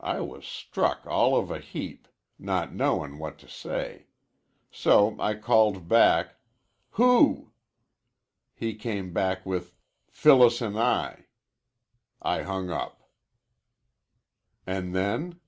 [0.00, 4.06] I was struck all of a heap, not knowin' what to say.
[4.70, 6.36] So I called back,
[6.92, 7.52] 'Who?'
[8.54, 9.74] He came back with,
[10.10, 11.26] 'Phyllis an' I.'
[12.22, 13.02] I hung up."
[14.66, 15.38] "And then?"